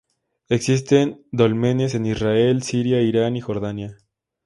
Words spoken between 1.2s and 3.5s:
dólmenes en Israel, Siria, Irán y